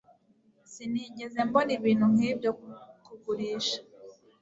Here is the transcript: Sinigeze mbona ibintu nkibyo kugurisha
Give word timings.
Sinigeze 0.71 1.37
mbona 1.47 1.71
ibintu 1.77 2.05
nkibyo 2.13 2.51
kugurisha 3.05 3.79